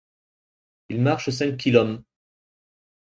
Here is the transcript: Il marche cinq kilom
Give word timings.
Il 0.89 0.99
marche 0.99 1.29
cinq 1.29 1.57
kilom 1.57 2.01